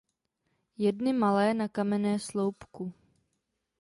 [0.77, 2.83] Jedny malé na kamenné sloupku.